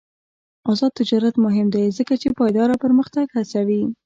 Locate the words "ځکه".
1.97-2.13